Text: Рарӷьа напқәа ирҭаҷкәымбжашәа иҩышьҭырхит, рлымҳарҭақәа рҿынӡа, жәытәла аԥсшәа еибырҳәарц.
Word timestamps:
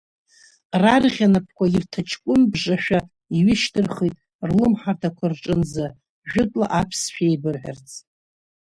Рарӷьа 0.81 1.27
напқәа 1.33 1.65
ирҭаҷкәымбжашәа 1.75 2.99
иҩышьҭырхит, 3.37 4.15
рлымҳарҭақәа 4.47 5.25
рҿынӡа, 5.31 5.87
жәытәла 6.29 6.65
аԥсшәа 6.79 7.23
еибырҳәарц. 7.27 7.89